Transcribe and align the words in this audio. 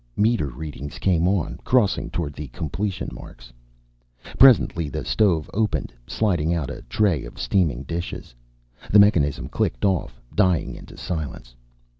Meter 0.17 0.47
readings 0.47 0.97
came 0.97 1.27
on, 1.27 1.59
crossing 1.63 2.09
toward 2.09 2.33
the 2.33 2.47
completion 2.47 3.07
marks. 3.13 3.53
Presently 4.39 4.89
the 4.89 5.05
stove 5.05 5.47
opened, 5.53 5.93
sliding 6.07 6.55
out 6.55 6.71
a 6.71 6.81
tray 6.89 7.23
of 7.23 7.39
steaming 7.39 7.83
dishes. 7.83 8.33
The 8.91 8.97
mechanism 8.97 9.47
clicked 9.47 9.85
off, 9.85 10.19
dying 10.33 10.73
into 10.73 10.97
silence. 10.97 11.53